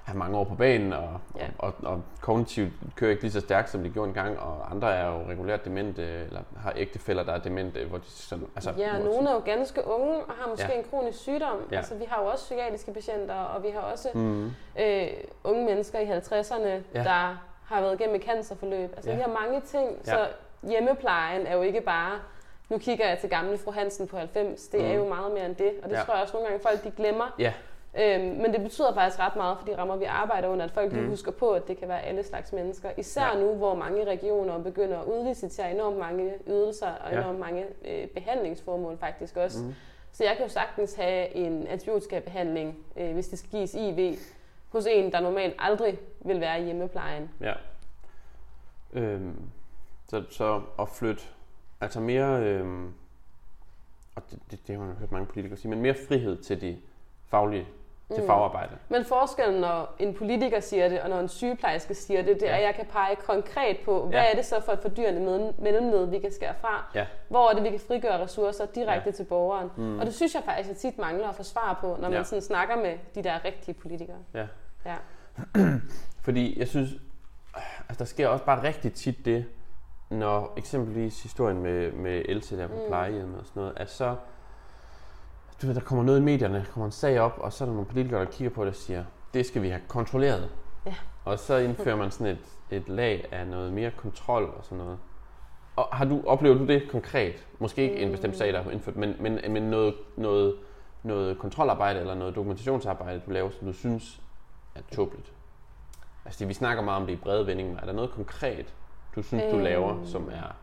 [0.05, 1.47] have mange år på banen, og, Ja.
[1.59, 4.95] og, og, og kognitivt kører ikke lige så stærkt, som de gjorde engang, og andre
[4.95, 8.97] er jo regulært demente, eller har ægtefælder, der er demente, hvor de sådan, altså, Ja,
[8.97, 10.79] og nogle er jo ganske unge og har måske Ja.
[10.79, 11.57] en kronisk sygdom.
[11.71, 11.77] Ja.
[11.77, 14.51] Altså, vi har jo også psykiatriske patienter, og vi har også Mm,
[14.81, 15.07] øh,
[15.45, 17.03] unge mennesker i 50'erne, Ja.
[17.05, 18.93] der har været igennem et cancerforløb.
[18.97, 19.17] Altså, Ja.
[19.17, 20.13] vi har mange ting, ja.
[20.13, 20.29] så
[20.69, 22.19] hjemmeplejen er jo ikke bare,
[22.69, 24.87] nu kigger jeg til gamle fru Hansen på 90, det Mm.
[24.87, 26.03] er jo meget mere end det, og det Ja.
[26.03, 27.35] tror jeg også nogle gange folk de glemmer.
[27.39, 27.53] ja,
[28.01, 30.93] Øhm, men det betyder faktisk ret meget for de rammer, vi arbejder under, at folk
[30.93, 31.09] Mm.
[31.09, 32.91] husker på, at det kan være alle slags mennesker.
[32.97, 33.41] Især Ja.
[33.41, 37.19] nu, hvor mange regioner begynder at udlicitere enormt mange ydelser og Ja.
[37.21, 39.59] enormt mange øh, behandlingsformål faktisk også.
[39.63, 39.75] Mm.
[40.13, 44.19] Så jeg kan jo sagtens have en antibiotikabehandling, øh, hvis det skal gives IV,
[44.69, 47.31] hos en, der normalt aldrig vil være i hjemmeplejen.
[47.41, 47.53] ja.
[48.93, 49.37] Øhm,
[50.13, 51.23] så, så at flytte,
[51.81, 52.93] altså mere, øhm,
[54.17, 56.79] og det, det, det har jeg hørt mange politikere sige, men mere frihed til de
[57.29, 57.67] faglige,
[58.15, 58.27] til Mm.
[58.27, 58.77] fagarbejde.
[58.89, 62.53] Men forskellen, når en politiker siger det, og når en sygeplejerske siger det, det er,
[62.53, 62.57] Ja.
[62.59, 64.31] at jeg kan pege konkret på, hvad Ja.
[64.31, 66.91] er det så for et fordyrende mellem- mellemled, vi kan skære fra?
[66.95, 67.07] Ja.
[67.29, 69.11] Hvor er det, vi kan frigøre ressourcer direkte Ja.
[69.11, 69.71] til borgeren?
[69.77, 69.99] Mm.
[69.99, 72.23] Og det synes jeg faktisk, at tit mangler at få svar på, når man Ja.
[72.25, 74.19] sådan snakker med de der rigtige politikere.
[74.35, 74.47] Ja.
[74.87, 74.97] Ja.
[76.27, 76.91] Fordi jeg synes,
[77.89, 79.45] altså der sker også bare rigtig tit det,
[80.13, 82.81] når eksempelvis historien med, med Else der på Mm.
[82.89, 84.17] plejehjemmet og sådan noget, at så,
[85.63, 87.67] du ved, der kommer noget i medierne, der kommer en sag op, og så er
[87.67, 89.05] der nogle politikere, der kigger på det og siger,
[89.35, 90.51] det skal vi have kontrolleret.
[90.87, 90.95] Ja.
[91.25, 92.39] Og så indfører man sådan et,
[92.71, 94.99] et lag af noget mere kontrol og sådan noget.
[95.77, 97.47] Og har du, oplever du det konkret?
[97.59, 100.55] Måske ikke en bestemt sag, der er indført, men, men, men noget, noget,
[101.03, 104.21] noget kontrolarbejde eller noget dokumentationsarbejde, du laver, som du synes
[104.75, 105.33] er tåbeligt?
[106.25, 107.81] Altså, vi snakker meget om det i brede vendinger.
[107.81, 108.75] Er der noget konkret,
[109.17, 109.65] du synes, du Øhm.
[109.65, 110.57] laver, som er...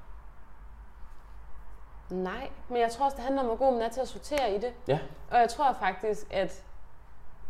[2.10, 4.52] Nej, men jeg tror også, det handler om, hvor god man er til at sortere
[4.56, 4.74] i det.
[4.88, 5.00] Ja.
[5.32, 6.64] Og jeg tror faktisk, at,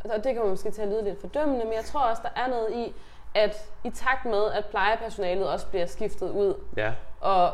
[0.03, 2.41] og det kan man måske til at lyde lidt fordømmende, men jeg tror også, der
[2.41, 2.96] er noget i,
[3.36, 6.94] at i takt med, at plejepersonalet også bliver skiftet ud, Ja.
[7.22, 7.51] og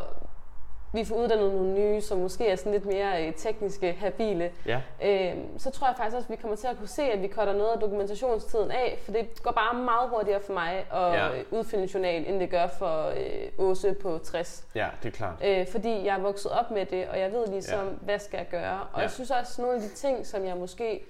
[0.95, 4.81] vi får uddannet nogle nye, som måske er sådan lidt mere øh, tekniske, habile, Ja.
[5.03, 7.27] øh, så tror jeg faktisk også, at vi kommer til at kunne se, at vi
[7.27, 11.25] cutter noget af dokumentationstiden af, for det går bare meget hurtigere for mig at Ja.
[11.35, 11.41] ja.
[11.51, 14.65] udfylde en journal, end det gør for øh, Åse på 60.
[14.75, 15.33] Ja, det er klart.
[15.45, 17.93] Øh, fordi jeg er vokset op med det, og jeg ved ligesom, Ja.
[18.01, 18.79] hvad skal jeg gøre.
[18.93, 19.01] Og Ja.
[19.01, 21.05] jeg synes også, nogle af de ting, som jeg måske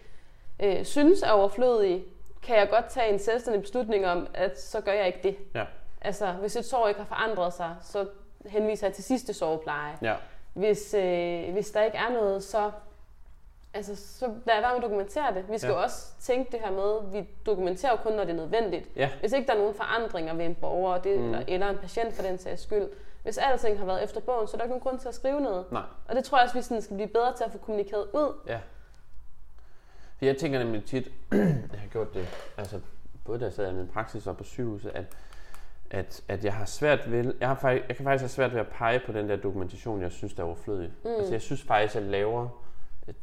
[0.59, 2.03] øh, synes er overflødige,
[2.43, 5.35] kan jeg godt tage en selvstændig beslutning om, at så gør jeg ikke det.
[5.55, 5.63] Ja.
[6.01, 8.05] Altså, hvis et sår ikke har forandret sig, så
[8.47, 9.97] henviser jeg til sidste sovepleje.
[10.01, 10.15] Ja.
[10.53, 12.71] Hvis, øh, hvis der ikke er noget, så,
[13.73, 15.45] altså, så lad være med at dokumentere det.
[15.51, 15.75] Vi skal Ja.
[15.77, 18.89] jo også tænke det her med, vi dokumenterer jo kun, når det er nødvendigt.
[18.95, 19.09] Ja.
[19.19, 21.25] Hvis ikke der er nogen forandringer ved en borger, det, Mm.
[21.25, 22.87] eller, eller en patient for den sags skyld,
[23.23, 25.41] hvis alting har været efter bogen, så er der ikke nogen grund til at skrive
[25.41, 25.65] noget.
[25.71, 25.81] Nej.
[26.07, 28.33] Og det tror jeg også, vi sådan skal blive bedre til at få kommunikeret ud.
[28.47, 28.59] Ja.
[30.17, 31.11] For jeg tænker nemlig tit,
[31.73, 32.27] jeg har gjort det,
[32.57, 32.79] altså
[33.25, 35.03] både da jeg sad i min praksis og på sygehuset, at,
[35.91, 38.59] at, at jeg har svært ved, jeg, har faktisk, jeg kan faktisk have svært ved
[38.59, 40.91] at pege på den der dokumentation, jeg synes, der er overflødig.
[41.03, 41.09] Mm.
[41.17, 42.63] Altså jeg synes faktisk, at jeg laver,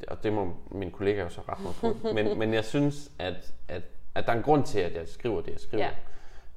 [0.08, 3.54] og det må min kollega jo så rette mig på, men, men jeg synes, at,
[3.68, 3.82] at,
[4.14, 5.90] at der er en grund til, at jeg skriver det, jeg skriver.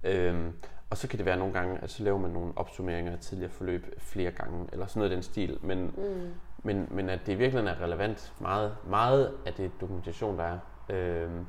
[0.03, 0.29] Ja.
[0.29, 0.53] Øhm,
[0.89, 3.51] og så kan det være nogle gange, at så laver man nogle opsummeringer af tidligere
[3.51, 5.57] forløb flere gange, eller sådan noget i den stil.
[5.61, 6.33] Men, Mm.
[6.63, 8.33] men, men at det i virkeligheden er relevant.
[8.39, 10.59] Meget, meget af det dokumentation, der er.
[10.89, 11.45] Øhm,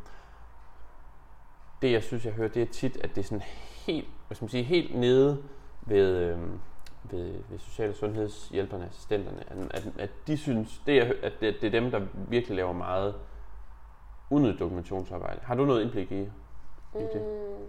[1.82, 3.42] det jeg synes, jeg hører, det er tit, at det er sådan
[3.86, 5.42] helt, hvad skal man sige, helt nede
[5.86, 6.60] ved, øhm,
[7.04, 11.66] ved, ved sociale sundhedshjælperne, assistenterne, at, at, at de synes, det er, at det, det
[11.66, 13.14] er dem, der virkelig laver meget
[14.30, 15.40] unødigt dokumentationsarbejde.
[15.42, 17.22] Har du noget indblik i, i det?
[17.22, 17.66] Mm.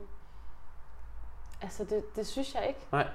[1.62, 2.80] Altså, det, det synes jeg ikke.
[2.92, 3.08] Nej.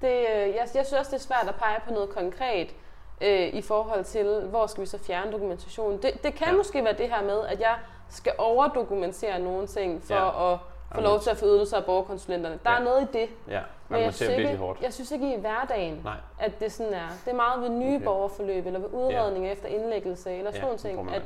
[0.00, 2.74] Det, øh, jeg, jeg synes også, det er svært at pege på noget konkret
[3.20, 6.02] øh, i forhold til, hvor skal vi så fjerne dokumentation.
[6.02, 6.56] Det, det kan Ja.
[6.56, 7.78] måske være det her med, at jeg
[8.08, 10.52] skal overdokumentere nogle ting for ja.
[10.52, 10.58] at
[10.94, 12.58] få lov til at få ydelser af borgerkonsulenterne.
[12.64, 12.78] Der Ja.
[12.80, 13.28] er noget i det.
[13.48, 14.80] Ja, man synes, ser virkelig hårdt.
[14.82, 16.16] jeg synes ikke i hverdagen, Nej.
[16.38, 17.08] at det sådan er.
[17.24, 18.04] Det er meget ved nye Okay.
[18.04, 19.54] borgerforløb, eller ved udredninger ja.
[19.54, 21.22] efter indlæggelse, eller sådan nogle så får ting, at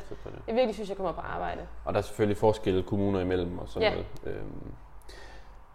[0.46, 1.61] jeg virkelig synes, jeg kommer på arbejde.
[1.85, 3.90] Og der er selvfølgelig forskelle kommuner imellem og sådan Ja.
[3.90, 4.07] noget.
[4.37, 4.72] Øhm.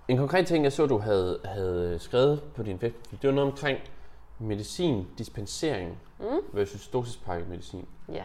[0.07, 3.51] En konkret ting, jeg så, du havde, havde skrevet på din Facebook, det var noget
[3.51, 3.79] omkring
[4.39, 6.25] medicin, dispensering Mm?
[6.53, 7.87] versus dosispakket medicin.
[8.13, 8.23] Ja.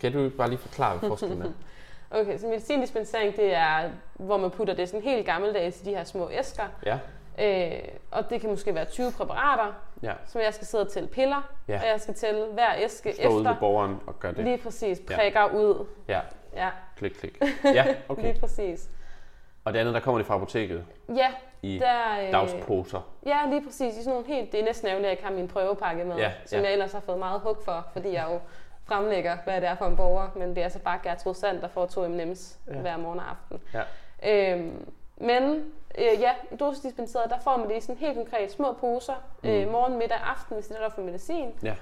[0.00, 1.50] Kan du bare lige forklare, hvad forskellen er?
[2.14, 6.04] Okay, så medicindispensering, det er, hvor man putter det sådan helt gammeldags i de her
[6.04, 6.64] små æsker.
[6.86, 6.98] Ja,
[7.38, 7.72] Øh,
[8.10, 9.72] og det kan måske være 20 præparater,
[10.02, 10.12] ja.
[10.26, 11.80] som jeg skal sidde og tælle piller, Ja.
[11.80, 13.56] og jeg skal tælle hver æske Stå ude ved efter.
[13.60, 14.44] borgeren og gør det.
[14.44, 15.16] Lige præcis, Ja.
[15.16, 15.86] prikker ud.
[16.08, 16.20] Ja,
[16.56, 17.38] Ja, klik, klik.
[17.64, 18.22] Ja, okay.
[18.22, 18.88] lige præcis.
[19.64, 20.84] Og det andet, der kommer det fra apoteket
[21.16, 21.28] Ja,
[21.62, 23.00] i der, øh, dagsposer.
[23.26, 23.94] ja, lige præcis.
[23.96, 26.16] I sådan nogle helt, det er næsten ærgerligt, at jeg ikke har min prøvepakke med,
[26.16, 26.64] Ja, som ja.
[26.64, 28.38] jeg ellers har fået meget hug for, fordi jeg jo
[28.86, 31.68] fremlægger, hvad det er for en borger, men det er altså bare Gertrud Sand, der
[31.68, 32.78] får to M&M's Ja.
[32.80, 33.60] hver morgen og aften.
[33.74, 33.82] Ja.
[34.52, 35.64] Øhm, men
[35.98, 39.48] øh, ja, dosisdispenseret, der får man det i sådan helt konkret små poser, mm.
[39.48, 41.50] øh, morgen, middag, aften, hvis det er for medicin.
[41.62, 41.74] Ja.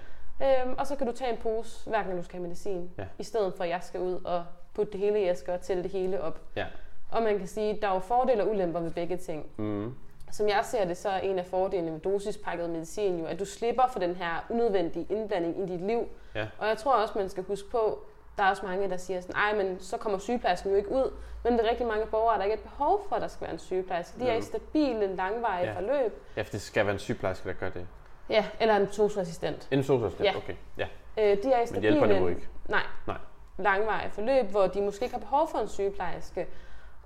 [0.43, 3.05] Øhm, og så kan du tage en pose, hver gang du skal have medicin, Ja.
[3.19, 5.83] i stedet for at jeg skal ud og putte det hele i æsker og tælle
[5.83, 6.41] det hele op.
[6.57, 6.67] Ja.
[7.11, 9.47] Og man kan sige, at der er jo fordele og ulemper ved begge ting.
[9.57, 9.95] Mm.
[10.33, 13.45] Som jeg ser det, så er en af fordelene ved dosispakket medicin jo, at du
[13.45, 16.09] slipper for den her unødvendige indblanding i dit liv.
[16.35, 16.47] Ja.
[16.59, 17.99] Og jeg tror også, man skal huske på,
[18.39, 21.13] der er også mange, der siger sådan, ej, men så kommer sygeplejersken jo ikke ud.
[21.45, 23.41] Men det er rigtig mange borgere, der ikke er et behov for, at der skal
[23.43, 24.21] være en sygeplejerske.
[24.21, 25.77] De er i stabile, langvarige Ja.
[25.77, 26.23] forløb.
[26.37, 27.87] Ja, for det skal være en sygeplejerske, der gør det.
[28.31, 29.69] Ja, eller en sosu-assistent.
[29.71, 30.37] En sosassistent, Ja.
[30.37, 30.55] okay.
[30.79, 30.87] Ja.
[31.19, 32.49] Øh, de er i Men hjælper stabile, det jo ikke.
[32.69, 33.17] nej, Nej.
[33.59, 36.47] langvarige forløb, hvor de måske ikke har behov for en sygeplejerske.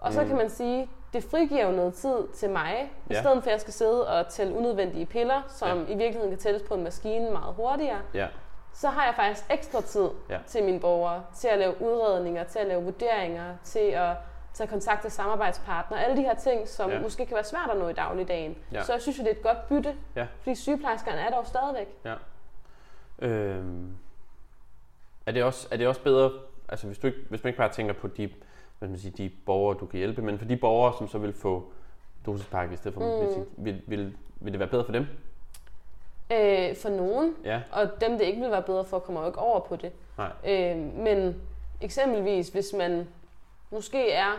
[0.06, 0.28] Og så Mm.
[0.28, 3.20] kan man sige, det frigiver jo noget tid til mig, i Ja.
[3.20, 6.62] stedet for at jeg skal sidde og tælle unødvendige piller, som i virkeligheden kan tælles
[6.62, 8.00] på en maskine meget hurtigere.
[8.14, 8.26] Ja.
[8.72, 10.38] Så har jeg faktisk ekstra tid Ja.
[10.46, 14.16] til mine borgere, til at lave udredninger, til at lave vurderinger, til at
[14.54, 17.00] tage kontakt til samarbejdspartnere, alle de her ting, som Ja.
[17.00, 18.56] måske kan være svært at nå i dagligdagen.
[18.72, 18.82] Ja.
[18.82, 20.26] Så jeg synes jo, det er et godt bytte, Ja.
[20.40, 21.88] fordi sygeplejerskerne er der jo stadigvæk.
[22.04, 22.14] Ja.
[23.18, 23.96] Øhm,
[25.26, 26.30] er, det også, er det også bedre,
[26.68, 28.30] altså hvis, du ikke, hvis man ikke bare tænker på de,
[28.78, 31.32] hvad man sige, de borgere, du kan hjælpe, men for de borgere, som så vil
[31.32, 31.72] få
[32.26, 33.06] dosispakke i stedet for Mm.
[33.22, 35.06] medicin, vil, vil, vil det være bedre for dem?
[36.32, 37.62] Øh, for nogen, Ja.
[37.72, 39.92] og dem, det ikke vil være bedre for, kommer jo ikke over på det.
[40.18, 40.32] Nej.
[40.46, 41.42] Øh, men
[41.80, 43.08] eksempelvis, hvis man
[43.70, 44.30] måske er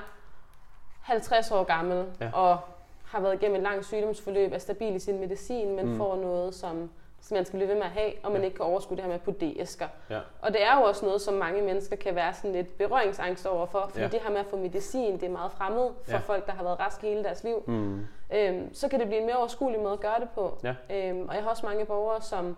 [1.02, 2.30] 50 år gammel Ja.
[2.34, 2.58] og
[3.06, 5.98] har været igennem et langt sygdomsforløb, er stabil i sin medicin, men mm.
[5.98, 6.90] får noget, som,
[7.22, 8.46] som man skal blive ved med at have, og man Ja.
[8.46, 9.88] ikke kan overskue det her med at putte det i æsker.
[10.10, 10.20] Ja.
[10.42, 13.66] Og det er jo også noget, som mange mennesker kan være sådan lidt berøringsangst over
[13.66, 14.08] for, fordi Ja.
[14.08, 16.18] det her med at få medicin, det er meget fremmed for ja.
[16.18, 17.64] folk, der har været raske hele deres liv.
[17.68, 18.08] Mm.
[18.34, 20.58] Øhm, så kan det blive en mere overskuelig måde at gøre det på.
[20.64, 20.76] Ja.
[21.10, 22.58] Øhm, og jeg har også mange borgere, som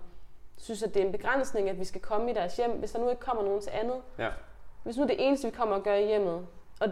[0.57, 2.99] synes, at det er en begrænsning, at vi skal komme i deres hjem, hvis der
[2.99, 3.95] nu ikke kommer nogen til andet.
[4.17, 4.29] Ja.
[4.83, 6.47] Hvis nu det eneste, vi kommer og gør i hjemmet,
[6.81, 6.87] og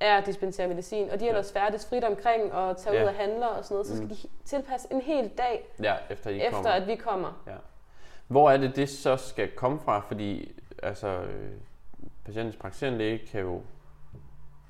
[0.00, 3.02] er at dispensere medicin, og de ellers færdes frit omkring og tager Ja.
[3.02, 4.14] ud og handler og sådan noget, så skal Mm.
[4.14, 6.70] de tilpasse en hel dag Ja, efter I efter, kommer.
[6.70, 7.32] at vi kommer.
[8.28, 10.00] Hvor er det, det så skal komme fra?
[10.00, 11.50] Fordi altså, øh,
[12.24, 13.62] patientens praktiserende læge kan jo,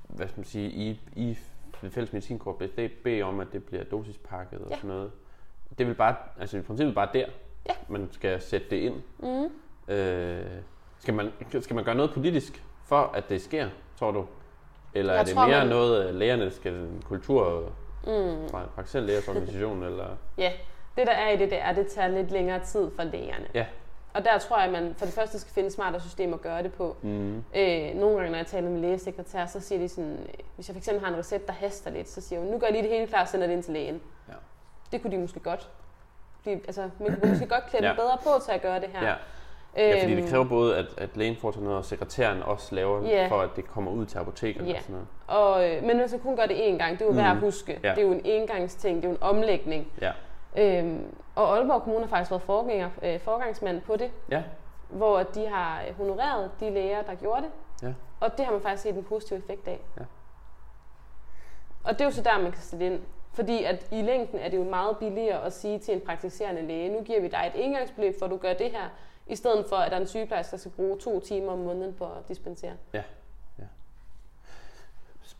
[0.02, 1.38] hvad skal man sige, i, i
[1.82, 2.56] det fælles medicinkort
[3.04, 4.76] bede, om, at det bliver dosispakket og Ja.
[4.76, 5.12] sådan noget.
[5.70, 7.26] Det er vel bare, altså i princippet bare der,
[7.68, 7.72] Ja.
[7.88, 8.94] man skal sætte det ind.
[9.18, 9.50] Mm.
[9.94, 10.46] Øh,
[10.98, 14.26] skal, man, skal man gøre noget politisk for, at det sker, tror du?
[14.94, 17.72] Eller Jeg er det tror, mere man- noget, at lægerne skal kultur
[18.06, 18.48] Mm.
[18.50, 20.06] fra praktiserende lægers organisation, eller?
[20.38, 20.52] Ja,
[20.96, 23.44] det der er i det, det er, at det tager lidt længere tid for lægerne.
[23.54, 23.66] Ja.
[24.14, 26.62] Og der tror jeg, at man for det første skal finde smartere system at gøre
[26.62, 26.96] det på.
[27.02, 27.36] Mm.
[27.56, 30.76] Øh, nogle gange, når jeg taler med lægesekretær, så siger de sådan, øh, hvis jeg
[30.76, 32.90] fx har en recept, der haster lidt, så siger jeg, nu gør jeg lige det
[32.90, 34.00] hele klar og sender det ind til lægen.
[34.28, 34.34] Ja.
[34.92, 35.68] Det kunne de måske godt.
[36.42, 37.92] Fordi, altså, man kunne måske godt klæde Ja.
[37.94, 39.08] bedre på til at gøre det her.
[39.08, 39.14] Ja.
[39.76, 43.02] Ja, fordi Øhm, det kræver både, at, at lægen foretager noget, og sekretæren også laver,
[43.08, 43.26] Ja.
[43.30, 44.76] for at det kommer ud til apotekerne Ja.
[44.76, 45.08] og sådan noget.
[45.44, 47.44] Og, øh, men man kun gør det én gang, det er jo værd at Mhm.
[47.44, 47.80] huske.
[47.82, 47.90] Ja.
[47.90, 49.92] Det er jo en engangsting, det er jo en omlægning.
[50.00, 50.12] Ja.
[50.58, 51.04] Øhm,
[51.34, 54.42] og Aalborg Kommune har faktisk været forgænger, øh, forgangsmand på det, Ja.
[54.88, 57.50] hvor de har honoreret de læger, der gjorde det.
[57.88, 57.92] Ja.
[58.20, 59.80] Og det har man faktisk set en positiv effekt af.
[59.98, 60.02] Ja.
[61.84, 63.00] Og det er jo så der, man kan sætte ind.
[63.32, 66.88] Fordi at i længden er det jo meget billigere at sige til en praktiserende læge,
[66.88, 68.84] nu giver vi dig et engangsbeløb, for at du gør det her,
[69.30, 71.94] i stedet for, at der er en sygeplejerske, der skal bruge to timer om måneden
[71.94, 72.72] på at dispensere.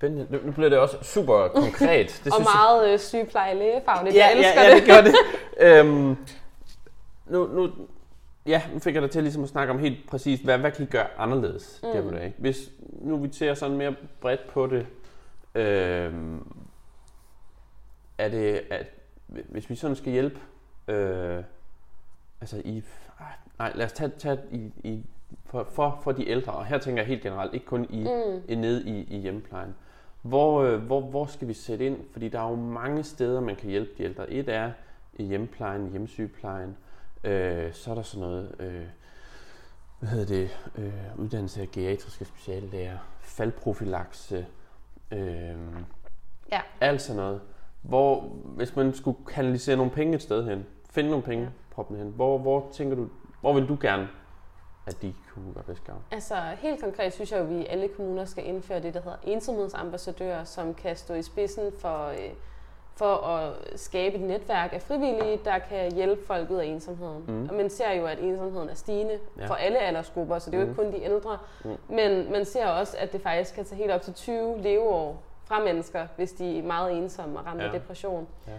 [0.01, 0.27] Spændende.
[0.31, 2.09] Nu, nu bliver det også super konkret.
[2.25, 4.17] Det og meget øh, sygepleje lægefagligt.
[4.17, 4.83] ja, jeg elsker ja, ja, det.
[4.83, 5.15] det gør det.
[5.67, 6.17] øhm,
[7.27, 7.71] nu, nu,
[8.47, 10.83] ja, nu fik jeg dig til ligesom at snakke om helt præcis, hvad, hvad kan
[10.83, 11.81] I gøre anderledes?
[11.83, 11.89] Mm.
[11.89, 12.37] Der, er, ikke?
[12.39, 14.87] Hvis nu vi ser sådan mere bredt på det,
[15.55, 16.47] øhm,
[18.19, 18.87] er det, at
[19.27, 20.41] hvis vi sådan skal hjælpe,
[20.89, 21.45] øh,
[22.41, 22.83] altså i,
[23.61, 25.05] nej, lad os tage, tage i, i
[25.47, 28.43] for, for, for de ældre, og her tænker jeg helt generelt, ikke kun i, Mm.
[28.49, 29.75] i ned i, i hjemmeplejen.
[30.23, 31.97] Hvor, øh, hvor, hvor skal vi sætte ind?
[32.13, 34.31] Fordi der er jo mange steder, man kan hjælpe de ældre.
[34.31, 34.73] Et er
[35.15, 36.77] i hjemmeplejen, hjemmesygeplejen.
[37.25, 38.83] Øh, så er der sådan noget, øh,
[39.99, 44.47] hvad hedder det, øh, uddannelse af geriatriske speciallæger, faldprofilakse,
[45.11, 45.55] øh,
[46.53, 46.61] Ja.
[46.81, 47.41] alt sådan noget.
[47.83, 51.51] Hvor, hvis man skulle kanalisere nogle penge et sted hen, finde nogle penge, ja.
[51.71, 53.09] proppe hen, hvor, hvor tænker du,
[53.41, 54.09] hvor vil du gerne,
[54.87, 56.03] at de kunne gøre bedst gavn?
[56.11, 59.17] Altså helt konkret synes jeg at vi i alle kommuner skal indføre det, der hedder
[59.25, 62.17] ensomhedsambassadører, som kan stå i spidsen for, øh,
[62.97, 67.25] for at skabe et netværk af frivillige, der kan hjælpe folk ud af ensomheden.
[67.29, 67.49] Mm.
[67.49, 69.47] Og man ser jo, at ensomheden er stigende Ja.
[69.47, 70.71] for alle aldersgrupper, så det er jo Mm.
[70.73, 71.39] ikke kun de ældre.
[71.65, 71.77] Mm.
[71.89, 75.59] Men man ser også, at det faktisk kan tage helt op til 20 leveår fra
[75.65, 77.73] mennesker, hvis de er meget ensomme og ramt af Ja.
[77.79, 78.29] depression.
[78.47, 78.53] Ja.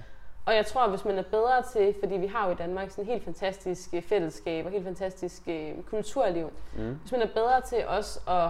[0.45, 3.05] Og jeg tror, hvis man er bedre til, fordi vi har jo i Danmark sådan
[3.05, 6.95] helt fantastisk øh, fællesskab og helt fantastisk øh, kulturliv, Mm.
[7.01, 8.49] hvis man er bedre til også at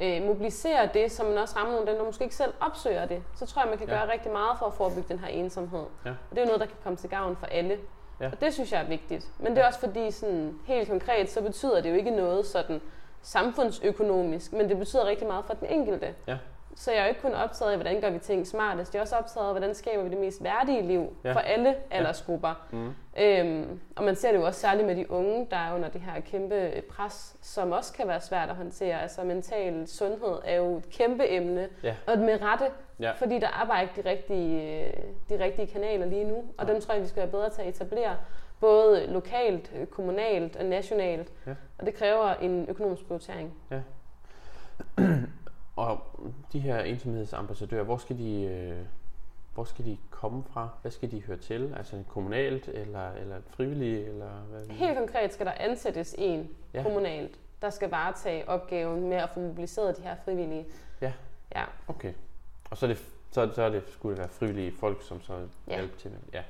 [0.00, 3.46] øh, mobiliserer det, så man også rammer nogle der måske ikke selv opsøger det, så
[3.46, 3.94] tror jeg, man kan Ja.
[3.94, 5.84] gøre rigtig meget for at forebygge den her ensomhed.
[6.04, 6.10] Ja.
[6.10, 7.78] Og det er jo noget, der kan komme til gavn for alle.
[8.20, 8.26] Ja.
[8.32, 9.28] Og det synes jeg er vigtigt.
[9.38, 12.80] Men det er også fordi, sådan, helt konkret, så betyder det jo ikke noget sådan
[13.22, 16.14] samfundsøkonomisk, men det betyder rigtig meget for den enkelte.
[16.26, 16.38] Ja.
[16.76, 18.94] Så jeg er jo ikke kun optaget af, hvordan gør vi ting smartest.
[18.94, 21.32] Jeg er også optaget af, hvordan skaber vi det mest værdige liv Ja.
[21.32, 22.66] for alle aldersgrupper.
[22.70, 22.94] Mm.
[23.20, 26.00] Øhm, og man ser det jo også særligt med de unge, der er under det
[26.00, 29.02] her kæmpe pres, som også kan være svært at håndtere.
[29.02, 31.94] Altså mental sundhed er jo et kæmpe emne, Ja.
[32.06, 32.64] og med rette,
[33.00, 33.10] Ja.
[33.12, 34.92] fordi der er bare ikke de rigtige, øh,
[35.30, 36.36] de rigtige kanaler lige nu.
[36.36, 36.72] Og Nej.
[36.72, 38.16] dem tror jeg, vi skal være bedre til at etablere,
[38.60, 41.32] både lokalt, kommunalt og nationalt.
[41.46, 41.54] Ja.
[41.78, 43.54] Og det kræver en økonomisk prioritering.
[45.76, 46.00] Og
[46.52, 48.86] de her ensomhedsambassadører, hvor skal de, øh,
[49.54, 50.68] hvor skal de komme fra?
[50.82, 51.74] Hvad skal de høre til?
[51.76, 54.04] Altså kommunalt eller, eller frivillige?
[54.06, 54.66] Eller hvad?
[54.68, 56.82] Helt konkret skal der ansættes en Ja.
[56.82, 60.66] kommunalt, der skal varetage opgaven med at få mobiliseret de her frivillige.
[61.00, 61.12] Ja.
[61.54, 61.64] Ja.
[61.88, 62.12] Okay.
[62.70, 62.98] Og så er det,
[63.30, 65.74] så, så er det, skulle det være frivillige folk, som så Ja.
[65.76, 66.42] hjælper til med Ja.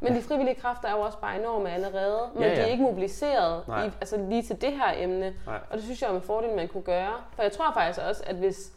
[0.00, 2.66] Men de frivillige kræfter er jo også bare enorme allerede, men Ja, ja, de er
[2.66, 3.86] ikke mobiliseret Nej.
[3.86, 5.34] i, altså lige til det her emne.
[5.46, 5.58] Nej.
[5.70, 7.12] Og det synes jeg er en fordel, man kunne gøre.
[7.34, 8.72] For jeg tror faktisk også, at hvis,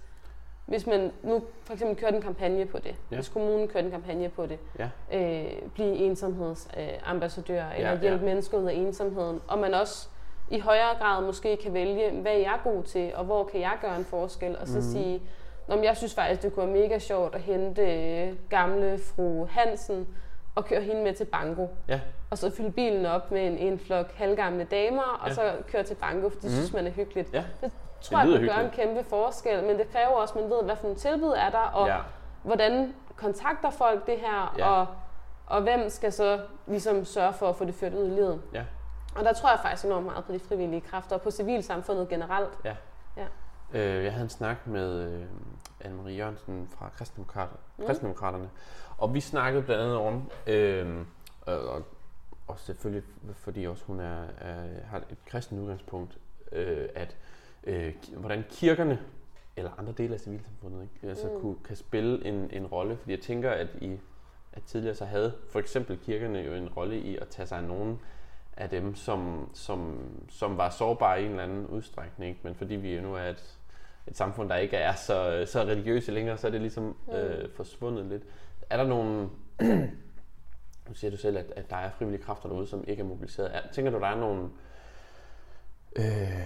[0.65, 3.15] hvis man nu for eksempel kørte en kampagne på det, Ja.
[3.15, 4.89] hvis kommunen kørte en kampagne på det, Ja.
[5.19, 8.31] øh, blive ensomhedsambassadør, øh, eller Ja, hjælpe ja.
[8.33, 10.07] mennesker ud af ensomheden, og man også
[10.49, 13.73] i højere grad måske kan vælge, hvad er jeg god til, og hvor kan jeg
[13.81, 14.81] gøre en forskel, og så mm.
[14.81, 15.21] sige,
[15.67, 19.45] Nå, men jeg synes faktisk, det kunne være mega sjovt at hente øh, gamle fru
[19.45, 20.07] Hansen
[20.55, 21.67] og køre hende med til banko.
[21.87, 21.99] Ja.
[22.29, 25.33] Og så fylde bilen op med en, en flok halvgamle damer, og Ja.
[25.33, 26.51] så køre til banko, for det Mhm.
[26.53, 27.33] synes man er hyggeligt.
[27.33, 27.43] Ja.
[27.61, 30.49] Det tror jeg lyder kan gøre en kæmpe forskel, men det kræver også, at man
[30.49, 31.97] ved, hvad for nogle tilbud er der, og ja.
[32.43, 34.69] hvordan kontakter folk det her, Ja.
[34.69, 34.87] og,
[35.45, 38.41] og hvem skal så ligesom sørge for at få det ført ud i livet.
[38.53, 38.63] Ja.
[39.15, 42.49] Og der tror jeg faktisk enormt meget på de frivillige kræfter, og på civilsamfundet generelt.
[43.73, 45.21] Øh, jeg havde en snak med øh,
[45.85, 47.85] Anne-Marie Jørgensen fra Kristendemokrater, Mm.
[47.85, 48.49] Kristendemokraterne,
[48.97, 51.05] og vi snakkede blandt andet om, øh,
[51.41, 51.83] og,
[52.47, 56.17] og, selvfølgelig fordi også hun er, er, har et kristent udgangspunkt,
[56.51, 57.17] øh, at
[57.63, 58.99] øh, hvordan kirkerne
[59.55, 61.41] eller andre dele af civilsamfundet ikke, altså Mm.
[61.41, 63.99] kunne, kan spille en, en rolle, fordi jeg tænker, at i
[64.53, 67.63] at tidligere så havde for eksempel kirkerne jo en rolle i at tage sig af
[67.63, 67.99] nogen
[68.57, 72.29] af dem, som, som, som var sårbare i en eller anden udstrækning.
[72.29, 72.39] Ikke?
[72.43, 73.59] Men fordi vi jo nu er et,
[74.07, 78.05] et samfund, der ikke er så, så religiøse længere, så er det ligesom øh, forsvundet
[78.05, 78.23] lidt.
[78.69, 79.29] Er der nogle...
[80.87, 83.55] nu siger du selv, at, at der er frivillige kræfter derude, som ikke er mobiliseret.
[83.55, 84.49] Er, tænker du, der er nogle
[85.95, 86.45] øh,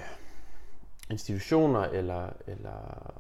[1.10, 3.14] institutioner eller, eller,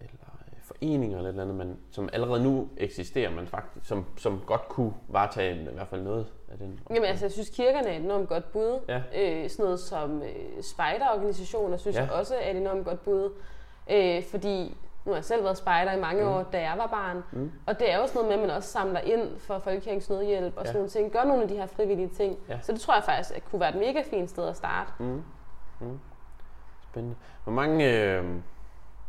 [0.00, 0.32] eller
[0.62, 4.68] foreninger eller et eller andet, man, som allerede nu eksisterer, man faktisk, som, som godt
[4.68, 6.80] kunne varetage i hvert fald noget af den?
[6.90, 8.80] Jamen altså, jeg synes, kirkerne er et enormt godt bud.
[8.88, 9.02] Ja.
[9.14, 12.02] Øh, sådan noget som øh, spejderorganisationer, synes ja.
[12.02, 13.30] jeg også er et enormt godt bud.
[13.90, 16.28] Øh, fordi nu har jeg selv været spejder i mange Mm.
[16.28, 17.24] år, da jeg var barn.
[17.32, 17.52] Mm.
[17.66, 20.56] Og det er jo sådan noget med, at man også samler ind for Folkekirkens Nødhjælp
[20.56, 20.66] og Ja.
[20.66, 21.12] sådan nogle ting.
[21.12, 22.38] Gør nogle af de her frivillige ting.
[22.48, 22.58] Ja.
[22.62, 24.90] Så det tror jeg faktisk at kunne være et mega fint sted at starte.
[24.98, 25.22] Mm.
[25.80, 25.98] Mm.
[26.90, 27.16] Spændende.
[27.44, 28.24] Hvor mange, øh,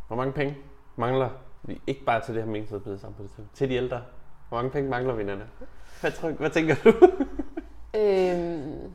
[0.06, 0.56] hvor mange penge
[0.96, 1.28] mangler
[1.62, 1.80] vi?
[1.86, 4.02] Ikke bare til det her meningsudbyde samfund, til de ældre.
[4.48, 5.44] Hvor mange penge mangler vi, Nana?
[6.00, 6.92] Hvad, tror, hvad tænker du?
[7.96, 8.92] Øhm,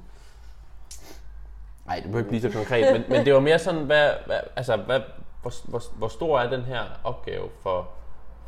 [1.85, 4.39] Nej, det må ikke blive så konkret, men, men det var mere sådan, hvad, hvad,
[4.55, 5.01] altså, hvad,
[5.41, 7.89] hvor, hvor, hvor stor er den her opgave for,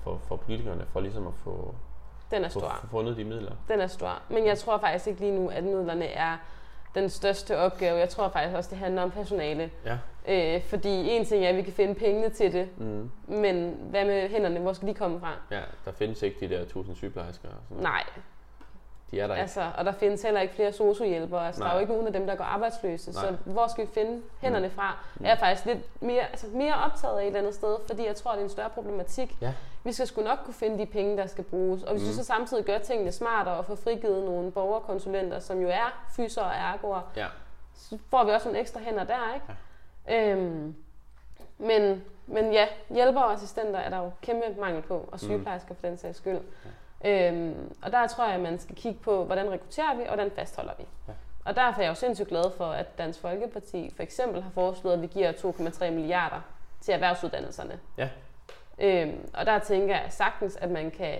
[0.03, 1.75] for, for politikerne, for ligesom at få,
[2.31, 2.77] den er stor.
[2.81, 3.51] få fundet de midler?
[3.67, 4.19] Den er stor.
[4.29, 6.37] Men jeg tror faktisk ikke lige nu, at midlerne er
[6.95, 7.99] den største opgave.
[7.99, 9.71] Jeg tror faktisk også, det handler om personale.
[9.85, 9.97] Ja.
[10.55, 13.11] Øh, fordi en ting er, at vi kan finde pengene til det, Mm.
[13.27, 14.59] men hvad med hænderne?
[14.59, 15.33] Hvor skal de komme fra?
[15.51, 17.47] Ja, der findes ikke de der tusind sygeplejersker.
[17.47, 17.83] Og sådan noget.
[17.83, 18.03] Nej,
[19.11, 19.41] De er der ikke.
[19.41, 21.47] altså, og der findes heller ikke flere sociohjælpere.
[21.47, 21.75] Altså, der er Nej.
[21.75, 23.11] jo ikke nogen af dem, der går arbejdsløse.
[23.11, 23.21] Nej.
[23.23, 24.97] Så hvor skal vi finde hænderne fra?
[25.15, 25.25] Mm.
[25.25, 28.15] Jeg er faktisk lidt mere, altså, mere optaget af et eller andet sted, fordi jeg
[28.15, 29.35] tror, det er en større problematik.
[29.41, 29.53] Ja.
[29.83, 31.83] Vi skal sgu nok kunne finde de penge, der skal bruges.
[31.83, 32.07] Og hvis Mm.
[32.09, 36.41] vi så samtidig gør tingene smartere og får frigivet nogle borgerkonsulenter, som jo er fyser
[36.41, 37.27] og ergoer, Ja.
[37.75, 39.45] så får vi også nogle ekstra hænder der, ikke?
[40.07, 40.31] Ja.
[40.31, 40.75] Øhm,
[41.57, 45.87] men, men ja, hjælpere og assistenter er der jo kæmpe mangel på, og sygeplejersker for
[45.87, 46.33] den sags skyld.
[46.65, 46.69] Ja.
[47.05, 50.31] Øhm, og der tror jeg, at man skal kigge på, hvordan rekrutterer vi, og hvordan
[50.31, 50.85] fastholder vi.
[51.07, 51.13] Ja.
[51.45, 54.93] Og derfor er jeg jo sindssygt glad for, at Dansk Folkeparti for eksempel har foreslået,
[54.93, 56.41] at vi giver 2,3 milliarder
[56.81, 57.79] til erhvervsuddannelserne.
[57.97, 58.09] Ja.
[58.79, 61.17] Øhm, og der tænker jeg sagtens, at man kan,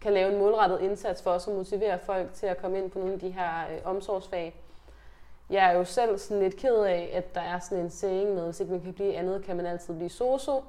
[0.00, 2.98] kan lave en målrettet indsats for også at motivere folk til at komme ind på
[2.98, 4.54] nogle af de her øh, omsorgsfag.
[5.50, 8.44] Jeg er jo selv sådan lidt ked af, at der er sådan en saying med,
[8.44, 10.64] hvis ikke man kan blive andet, kan man altid blive soso.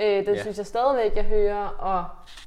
[0.00, 0.40] Øh, den Ja.
[0.40, 2.04] synes jeg stadigvæk, jeg hører, og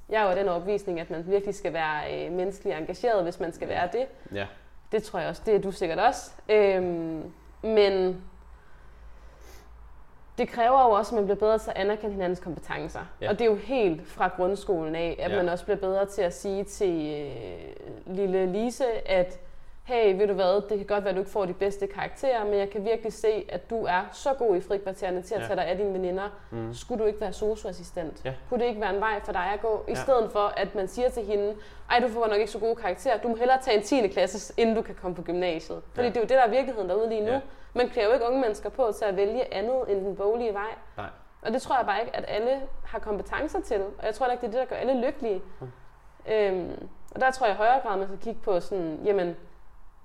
[0.10, 3.54] jeg er jo den overbevisning, at man virkelig skal være øh, menneskeligt engageret, hvis man
[3.54, 4.06] skal være det.
[4.38, 4.46] Ja.
[4.92, 6.32] Det tror jeg også, det er du sikkert også.
[6.50, 8.22] Øhm, men
[10.38, 13.00] det kræver jo også, at man bliver bedre til at anerkende hinandens kompetencer.
[13.22, 13.30] Ja.
[13.30, 15.38] Og det er jo helt fra grundskolen af, at ja.
[15.38, 19.40] man også bliver bedre til at sige til øh, lille Lise, at
[19.84, 22.46] hey, ved du hvad, det kan godt være, at du ikke får de bedste karakterer,
[22.46, 25.48] men jeg kan virkelig se, at du er så god i frikvartererne til at ja.
[25.48, 26.30] tage dig af dine veninder.
[26.52, 26.74] Mm.
[26.74, 28.26] Skulle du ikke være socioassistent?
[28.26, 28.34] Ja.
[28.50, 29.86] Kunne det ikke være en vej for dig at gå?
[29.88, 29.96] I ja.
[29.96, 31.56] stedet for, at man siger til hende,
[31.90, 34.08] ej, du får nok ikke så gode karakterer, du må hellere tage en 10.
[34.08, 35.82] klasse, inden du kan komme på gymnasiet.
[35.94, 36.10] Fordi ja.
[36.10, 37.32] det er jo det, der er virkeligheden derude lige nu.
[37.32, 37.42] Ja.
[37.74, 40.76] Man klæder jo ikke unge mennesker på til at vælge andet end den boglige vej.
[40.98, 41.10] Nej.
[41.42, 43.82] Og det tror jeg bare ikke, at alle har kompetencer til.
[43.82, 45.42] Og jeg tror ikke, det er det, der gør alle lykkelige.
[45.60, 45.72] Mm.
[46.34, 49.36] Øhm, og der tror jeg i højere grad, man skal kigge på sådan, jamen,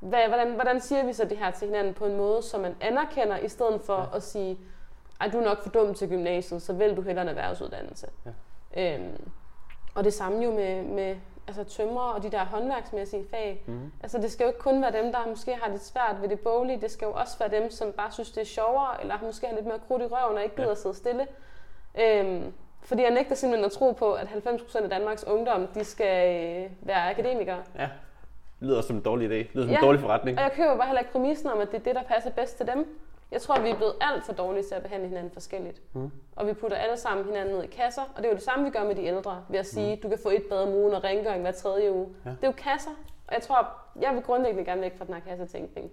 [0.00, 2.76] hvad, hvordan, hvordan siger vi så det her til hinanden på en måde, som man
[2.80, 4.16] anerkender, i stedet for ja.
[4.16, 4.58] at sige,
[5.20, 8.06] at du er nok for dum til gymnasiet, så vil du hellere en erhvervsuddannelse.
[8.76, 8.94] Ja.
[8.94, 9.30] Øhm,
[9.94, 13.64] og det samme jo med, med altså tømrer og de der håndværksmæssige fag.
[13.66, 13.92] Mm.
[14.02, 16.40] Altså det skal jo ikke kun være dem, der måske har lidt svært ved det
[16.40, 16.80] boglige.
[16.80, 19.54] Det skal jo også være dem, som bare synes, det er sjovere, eller måske har
[19.54, 20.72] lidt mere krudt i røven og ikke gider ja.
[20.72, 21.26] at sidde stille.
[22.00, 26.36] Øhm, fordi jeg nægter simpelthen at tro på, at 90% af Danmarks ungdom, de skal
[26.36, 27.62] øh, være akademikere.
[27.78, 27.88] Ja.
[28.60, 29.34] Lyder som en dårlig idé.
[29.34, 29.78] Det lyder som ja.
[29.78, 30.38] en dårlig forretning.
[30.38, 32.56] Og jeg køber bare heller ikke præmissen om, at det er det, der passer bedst
[32.56, 32.98] til dem.
[33.30, 35.82] Jeg tror, vi er blevet alt for dårlige til at behandle hinanden forskelligt.
[35.92, 36.10] Mm.
[36.36, 38.02] Og vi putter alle sammen hinanden ned i kasser.
[38.02, 39.44] Og det er jo det samme, vi gør med de ældre.
[39.48, 40.00] Ved at sige, mm.
[40.02, 42.08] du kan få et bad om ugen og rengøring hver tredje uge.
[42.24, 42.30] Ja.
[42.30, 42.90] Det er jo kasser.
[43.26, 43.68] Og jeg tror,
[44.00, 45.90] jeg vil grundlæggende gerne væk fra den her kassetænkning.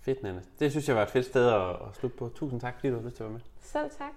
[0.00, 0.42] Fedt, Nanne.
[0.58, 2.28] Det synes jeg var et fedt sted at, at slutte på.
[2.28, 3.40] Tusind tak, fordi du har lyst til at være med.
[3.60, 4.12] Selv tak.